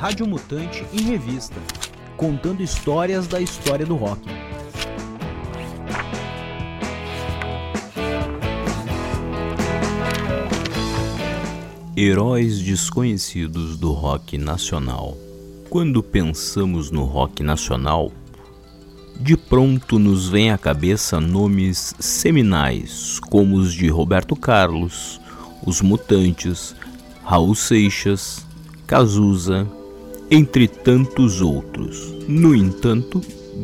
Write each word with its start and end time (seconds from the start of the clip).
Rádio 0.00 0.26
Mutante 0.26 0.82
em 0.94 1.02
revista, 1.02 1.60
contando 2.16 2.62
histórias 2.62 3.26
da 3.26 3.38
história 3.38 3.84
do 3.84 3.96
rock. 3.96 4.26
Heróis 11.94 12.60
desconhecidos 12.60 13.76
do 13.76 13.92
rock 13.92 14.38
nacional. 14.38 15.18
Quando 15.68 16.02
pensamos 16.02 16.90
no 16.90 17.04
rock 17.04 17.42
nacional, 17.42 18.10
de 19.20 19.36
pronto 19.36 19.98
nos 19.98 20.30
vem 20.30 20.50
à 20.50 20.56
cabeça 20.56 21.20
nomes 21.20 21.94
seminais 22.00 23.20
como 23.20 23.56
os 23.56 23.74
de 23.74 23.88
Roberto 23.88 24.34
Carlos, 24.34 25.20
Os 25.62 25.82
Mutantes, 25.82 26.74
Raul 27.22 27.54
Seixas, 27.54 28.46
Cazuza, 28.86 29.68
entre 30.30 30.68
tantos 30.68 31.40
outros. 31.40 32.14
No 32.28 32.54
entanto, 32.54 33.20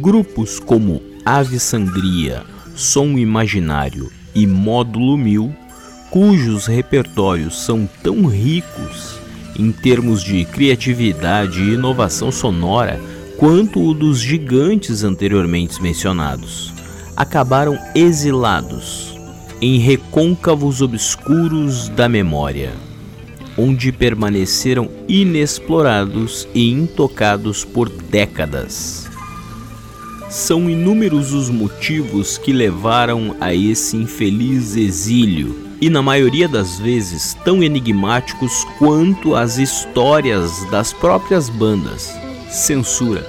grupos 0.00 0.58
como 0.60 1.00
Ave 1.24 1.58
Sangria, 1.58 2.42
Som 2.74 3.18
Imaginário 3.18 4.10
e 4.34 4.46
Módulo 4.46 5.16
Mil, 5.16 5.54
cujos 6.10 6.66
repertórios 6.66 7.64
são 7.64 7.88
tão 8.02 8.26
ricos 8.26 9.18
em 9.58 9.72
termos 9.72 10.22
de 10.22 10.44
criatividade 10.44 11.60
e 11.60 11.74
inovação 11.74 12.30
sonora 12.30 13.00
quanto 13.36 13.82
o 13.82 13.94
dos 13.94 14.20
gigantes 14.20 15.02
anteriormente 15.02 15.80
mencionados, 15.82 16.74
acabaram 17.16 17.78
exilados 17.94 19.18
em 19.60 19.78
recôncavos 19.78 20.80
obscuros 20.80 21.88
da 21.90 22.08
memória, 22.08 22.72
onde 23.56 23.92
permaneceram 23.92 24.90
inexplorados 25.08 26.48
e 26.54 26.70
intocados 26.70 27.64
por 27.64 27.88
décadas. 27.88 29.08
São 30.28 30.70
inúmeros 30.70 31.32
os 31.32 31.50
motivos 31.50 32.38
que 32.38 32.52
levaram 32.52 33.36
a 33.40 33.54
esse 33.54 33.96
infeliz 33.96 34.76
exílio, 34.76 35.68
e 35.80 35.90
na 35.90 36.02
maioria 36.02 36.46
das 36.46 36.78
vezes 36.78 37.34
tão 37.44 37.62
enigmáticos 37.62 38.64
quanto 38.78 39.34
as 39.34 39.58
histórias 39.58 40.64
das 40.70 40.92
próprias 40.92 41.48
bandas 41.48 42.12
censura, 42.50 43.24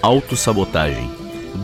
autossabotagem, 0.00 1.10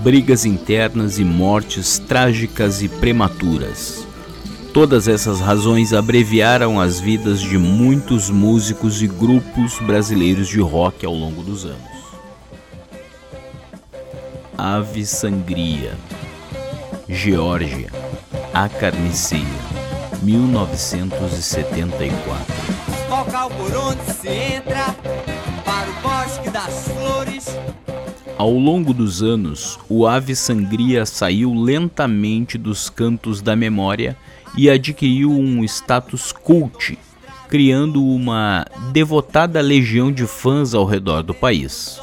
brigas 0.02 0.44
internas 0.44 1.18
e 1.18 1.24
mortes 1.24 1.98
trágicas 1.98 2.82
e 2.82 2.88
prematuras. 2.88 4.07
Todas 4.72 5.06
essas 5.08 5.40
razões 5.40 5.92
abreviaram 5.92 6.80
as 6.80 7.00
vidas 7.00 7.40
de 7.40 7.58
muitos 7.58 8.30
músicos 8.30 9.02
e 9.02 9.06
grupos 9.06 9.78
brasileiros 9.80 10.48
de 10.48 10.60
rock 10.60 11.06
ao 11.06 11.14
longo 11.14 11.42
dos 11.42 11.64
anos. 11.64 11.98
Ave 14.56 15.04
Sangria, 15.06 15.96
Geórgia, 17.08 17.90
A 18.52 18.68
Carniceia, 18.68 19.46
1974. 20.22 22.54
Local 23.08 23.48
por 23.50 23.74
onde 23.74 24.12
se 24.12 24.28
entra 24.28 24.94
para 25.64 25.88
o 25.88 25.94
bosque 26.02 26.50
das 26.50 26.88
flores. 26.88 27.46
Ao 28.36 28.52
longo 28.52 28.92
dos 28.92 29.22
anos, 29.22 29.78
o 29.88 30.06
Ave 30.06 30.36
Sangria 30.36 31.06
saiu 31.06 31.54
lentamente 31.54 32.58
dos 32.58 32.90
cantos 32.90 33.40
da 33.42 33.56
memória 33.56 34.16
e 34.56 34.68
adquiriu 34.68 35.30
um 35.30 35.64
status 35.64 36.32
cult, 36.32 36.98
criando 37.48 38.04
uma 38.04 38.66
devotada 38.92 39.60
legião 39.60 40.12
de 40.12 40.26
fãs 40.26 40.74
ao 40.74 40.84
redor 40.84 41.22
do 41.22 41.34
país. 41.34 42.00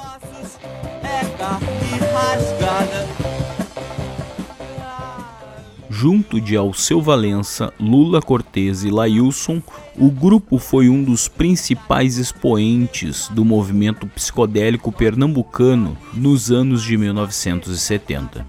Junto 5.89 6.41
de 6.41 6.57
Alceu 6.57 7.01
Valença, 7.01 7.73
Lula 7.79 8.21
Cortez 8.21 8.83
e 8.83 8.89
Lailson, 8.89 9.61
o 9.97 10.11
grupo 10.11 10.59
foi 10.59 10.89
um 10.89 11.01
dos 11.01 11.29
principais 11.29 12.17
expoentes 12.17 13.29
do 13.29 13.45
movimento 13.45 14.05
psicodélico 14.07 14.91
pernambucano 14.91 15.97
nos 16.13 16.51
anos 16.51 16.83
de 16.83 16.97
1970. 16.97 18.45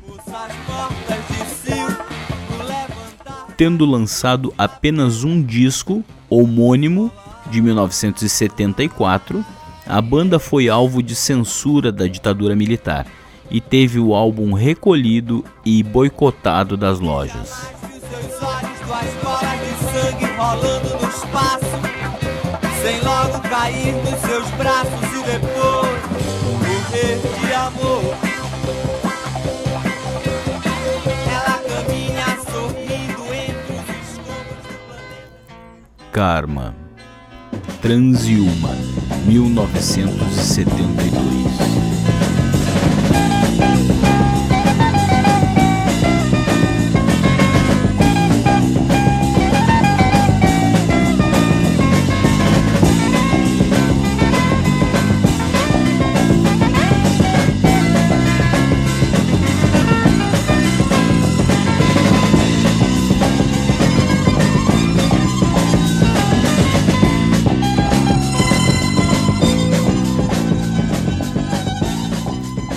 Tendo 3.57 3.87
lançado 3.87 4.53
apenas 4.59 5.25
um 5.25 5.43
disco, 5.43 6.05
homônimo, 6.29 7.11
de 7.51 7.63
1974, 7.63 9.45
a 9.87 10.03
banda 10.03 10.39
foi 10.39 10.69
alvo 10.69 11.03
de 11.03 11.15
censura 11.15 11.91
da 11.91 12.07
ditadura 12.07 12.55
militar 12.55 13.07
e 13.51 13.61
teve 13.61 13.99
o 13.99 14.15
álbum 14.15 14.53
recolhido 14.53 15.45
e 15.65 15.83
boicotado 15.83 16.77
das 16.77 17.01
lojas. 17.01 17.71
Sem 22.83 23.01
logo 23.01 23.41
cair 23.49 23.93
nos 23.95 24.21
seus 24.21 24.51
braços 24.51 25.03
e 25.15 25.33
depois 25.33 25.86
Karma. 36.17 36.73
Transiuma, 37.83 38.71
1972. 39.27 41.96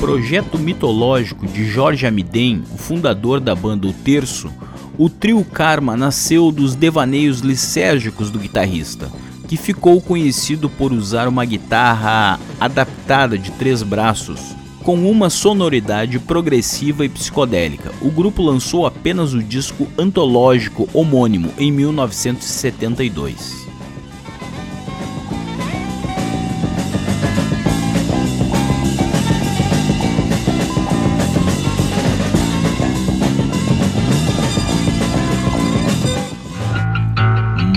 Projeto 0.10 0.58
mitológico 0.58 1.46
de 1.46 1.64
Jorge 1.66 2.08
Amidem, 2.08 2.64
o 2.74 2.78
fundador 2.80 3.40
da 3.40 3.54
banda 3.54 3.86
O 3.86 3.94
Terço, 3.94 4.52
o 4.98 5.08
trio 5.08 5.46
Karma 5.46 5.96
nasceu 5.96 6.52
dos 6.52 6.74
devaneios 6.74 7.42
licérgicos 7.42 8.32
do 8.32 8.40
guitarrista, 8.40 9.08
que 9.48 9.56
ficou 9.56 10.02
conhecido 10.02 10.68
por 10.68 10.92
usar 10.92 11.28
uma 11.28 11.46
guitarra 11.46 12.40
adaptada 12.60 13.38
de 13.38 13.52
três 13.52 13.84
braços, 13.84 14.40
com 14.84 15.08
uma 15.08 15.30
sonoridade 15.30 16.18
progressiva 16.18 17.06
e 17.06 17.10
psicodélica. 17.10 17.92
O 18.02 18.10
grupo 18.10 18.42
lançou 18.42 18.88
apenas 18.88 19.36
o 19.36 19.44
disco 19.44 19.88
antológico 19.96 20.90
homônimo 20.92 21.54
em 21.56 21.72
1972. 21.72 23.69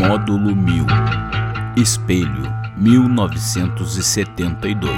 Módulo 0.05 0.57
1000 0.57 0.85
Espelho 1.77 2.53
1972 2.77 4.91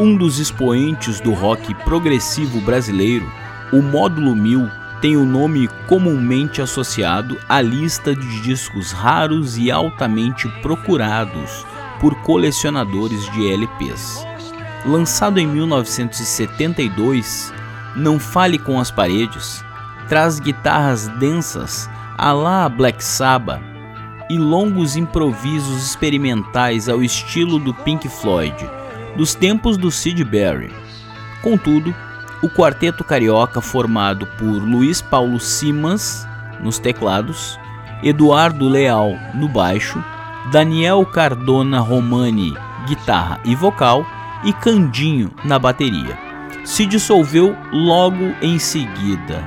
Um 0.00 0.16
dos 0.16 0.40
expoentes 0.40 1.20
do 1.20 1.32
rock 1.32 1.72
progressivo 1.84 2.60
brasileiro, 2.62 3.30
o 3.72 3.80
Módulo 3.80 4.34
1000 4.34 4.68
tem 5.00 5.16
o 5.16 5.24
nome 5.24 5.68
comumente 5.86 6.60
associado 6.60 7.38
à 7.48 7.62
lista 7.62 8.16
de 8.16 8.42
discos 8.42 8.90
raros 8.90 9.56
e 9.56 9.70
altamente 9.70 10.48
procurados 10.60 11.64
por 12.00 12.14
colecionadores 12.22 13.30
de 13.32 13.52
LPs. 13.52 14.26
Lançado 14.84 15.38
em 15.38 15.46
1972, 15.46 17.52
Não 17.94 18.18
Fale 18.18 18.58
com 18.58 18.80
as 18.80 18.90
Paredes 18.90 19.64
traz 20.08 20.40
guitarras 20.40 21.06
densas 21.18 21.88
a 22.18 22.32
la 22.32 22.68
Black 22.68 23.04
Sabbath 23.04 23.62
e 24.28 24.36
longos 24.38 24.96
improvisos 24.96 25.84
experimentais 25.84 26.88
ao 26.88 27.02
estilo 27.02 27.58
do 27.58 27.72
Pink 27.72 28.08
Floyd, 28.08 28.56
dos 29.16 29.34
tempos 29.34 29.76
do 29.76 29.90
Sid 29.90 30.24
Barry. 30.24 30.72
Contudo, 31.42 31.94
o 32.42 32.48
quarteto 32.48 33.04
carioca 33.04 33.60
formado 33.60 34.26
por 34.38 34.46
Luiz 34.46 35.02
Paulo 35.02 35.38
Simas 35.38 36.26
nos 36.60 36.78
teclados, 36.78 37.58
Eduardo 38.02 38.68
Leal 38.68 39.18
no 39.34 39.48
baixo, 39.48 40.02
Daniel 40.50 41.04
Cardona 41.04 41.80
Romani 41.80 42.54
guitarra 42.86 43.40
e 43.44 43.54
vocal 43.54 44.04
e 44.44 44.52
Candinho 44.52 45.30
na 45.44 45.58
bateria. 45.58 46.18
Se 46.64 46.86
dissolveu 46.86 47.56
logo 47.72 48.34
em 48.42 48.58
seguida, 48.58 49.44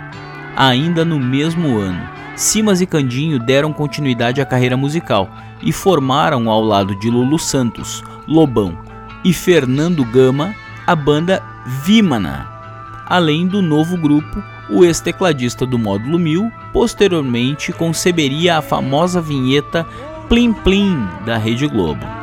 ainda 0.55 1.03
no 1.03 1.19
mesmo 1.19 1.77
ano. 1.77 2.09
Simas 2.35 2.81
e 2.81 2.85
Candinho 2.85 3.37
deram 3.37 3.71
continuidade 3.71 4.41
à 4.41 4.45
carreira 4.45 4.75
musical 4.75 5.29
e 5.61 5.71
formaram 5.71 6.49
ao 6.49 6.61
lado 6.61 6.95
de 6.95 7.09
Lulu 7.09 7.37
Santos, 7.37 8.03
Lobão 8.27 8.77
e 9.23 9.33
Fernando 9.33 10.03
Gama 10.05 10.55
a 10.85 10.95
banda 10.95 11.41
Vimana, 11.65 12.47
além 13.05 13.47
do 13.47 13.61
novo 13.61 13.95
grupo, 13.95 14.43
o 14.69 14.83
ex-tecladista 14.83 15.65
do 15.65 15.77
módulo 15.77 16.19
1000 16.19 16.51
posteriormente 16.73 17.71
conceberia 17.71 18.57
a 18.57 18.61
famosa 18.61 19.21
vinheta 19.21 19.85
Plim 20.33 20.51
Plim 20.51 21.07
da 21.27 21.37
Rede 21.37 21.67
Globo. 21.67 22.22